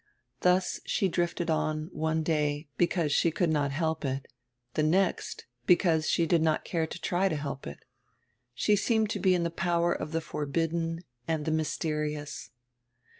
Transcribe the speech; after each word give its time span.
Thus 0.39 0.79
she 0.83 1.07
drifted 1.07 1.51
on, 1.51 1.91
one 1.93 2.23
day, 2.23 2.67
because 2.75 3.11
she 3.11 3.29
could 3.29 3.51
not 3.51 3.69
help 3.69 4.03
it, 4.03 4.25
tire 4.73 4.83
next, 4.83 5.45
because 5.67 6.09
she 6.09 6.25
did 6.25 6.41
not 6.41 6.65
care 6.65 6.87
to 6.87 6.99
try 6.99 7.29
to 7.29 7.35
help 7.35 7.67
it. 7.67 7.85
She 8.55 8.75
seemed 8.75 9.11
to 9.11 9.19
be 9.19 9.35
in 9.35 9.43
die 9.43 9.51
power 9.51 9.93
of 9.93 10.11
die 10.11 10.19
forbidden 10.19 11.01
and 11.27 11.45
tire 11.45 11.53
mysterious. 11.53 12.49